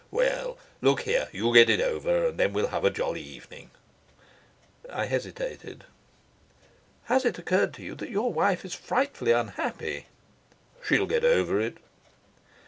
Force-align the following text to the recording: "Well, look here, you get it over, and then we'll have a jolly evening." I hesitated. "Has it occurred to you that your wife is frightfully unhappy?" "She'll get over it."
"Well, 0.09 0.57
look 0.81 1.01
here, 1.01 1.29
you 1.31 1.53
get 1.53 1.69
it 1.69 1.79
over, 1.79 2.29
and 2.29 2.39
then 2.39 2.53
we'll 2.53 2.69
have 2.73 2.83
a 2.83 2.89
jolly 2.89 3.21
evening." 3.21 3.69
I 4.89 5.05
hesitated. 5.05 5.83
"Has 7.03 7.23
it 7.23 7.37
occurred 7.37 7.71
to 7.75 7.83
you 7.83 7.93
that 7.93 8.09
your 8.09 8.33
wife 8.33 8.65
is 8.65 8.73
frightfully 8.73 9.31
unhappy?" 9.31 10.07
"She'll 10.83 11.05
get 11.05 11.23
over 11.23 11.59
it." 11.61 11.77